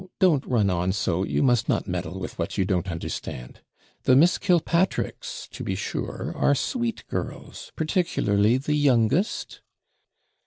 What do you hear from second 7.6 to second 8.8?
particularly the